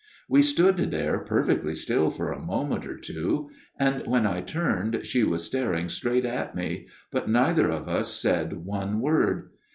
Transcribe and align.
"We 0.27 0.41
stood 0.41 0.77
there 0.77 1.19
perfectly 1.19 1.75
still 1.75 2.09
for 2.09 2.31
a 2.31 2.39
moment 2.41 2.87
or 2.87 2.97
two; 2.97 3.51
and 3.77 4.01
when 4.07 4.25
I 4.25 4.41
turned, 4.41 5.05
she 5.05 5.23
was 5.23 5.43
staring 5.43 5.89
straight 5.89 6.25
at 6.25 6.55
me, 6.55 6.87
but 7.11 7.29
neither 7.29 7.69
of 7.69 7.87
us 7.87 8.11
said 8.11 8.65
one 8.65 8.99
word. 8.99 9.51